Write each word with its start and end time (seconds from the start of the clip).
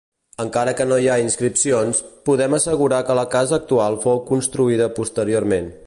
Encara 0.43 0.71
que 0.77 0.85
no 0.91 0.97
hi 1.03 1.09
ha 1.11 1.17
inscripcions, 1.23 1.99
podem 2.29 2.57
assegurar 2.59 3.03
que 3.11 3.19
la 3.21 3.27
casa 3.37 3.57
actual 3.59 4.01
fou 4.07 4.23
construïda 4.33 4.91
posteriorment. 5.03 5.71